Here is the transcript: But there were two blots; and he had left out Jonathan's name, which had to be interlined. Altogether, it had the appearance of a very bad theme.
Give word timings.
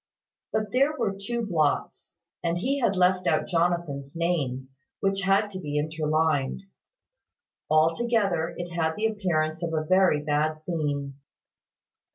But 0.51 0.71
there 0.71 0.97
were 0.97 1.15
two 1.15 1.45
blots; 1.45 2.17
and 2.43 2.57
he 2.57 2.79
had 2.79 2.95
left 2.95 3.27
out 3.27 3.45
Jonathan's 3.47 4.15
name, 4.15 4.69
which 4.99 5.21
had 5.21 5.51
to 5.51 5.59
be 5.59 5.77
interlined. 5.77 6.63
Altogether, 7.69 8.55
it 8.57 8.71
had 8.73 8.95
the 8.95 9.05
appearance 9.05 9.61
of 9.61 9.73
a 9.75 9.85
very 9.85 10.19
bad 10.23 10.65
theme. 10.65 11.19